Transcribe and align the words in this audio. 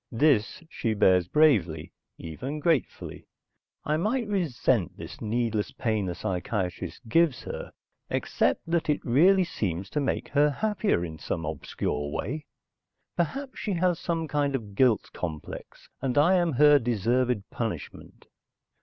This 0.13 0.63
she 0.67 0.95
bears 0.95 1.27
bravely, 1.27 1.93
even 2.17 2.59
gratefully. 2.59 3.27
I 3.85 3.97
might 3.97 4.27
resent 4.27 4.97
this 4.97 5.21
needless 5.21 5.69
pain 5.71 6.07
the 6.07 6.15
psychiatrist 6.15 7.07
gives 7.07 7.43
her, 7.43 7.71
except 8.09 8.61
that 8.65 8.89
it 8.89 9.05
really 9.05 9.43
seems 9.43 9.91
to 9.91 9.99
make 9.99 10.29
her 10.29 10.49
happier 10.49 11.05
in 11.05 11.19
some 11.19 11.45
obscure 11.45 12.09
way. 12.09 12.47
Perhaps 13.15 13.59
she 13.59 13.73
has 13.73 13.99
some 13.99 14.27
kind 14.27 14.55
of 14.55 14.73
guilt 14.73 15.07
complex, 15.13 15.87
and 16.01 16.17
I 16.17 16.33
am 16.33 16.53
her 16.53 16.79
deserved 16.79 17.43
punishment? 17.51 18.25